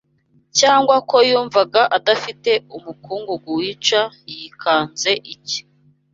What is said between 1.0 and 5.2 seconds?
ko yumvaga adafite umukungugu wica yikanze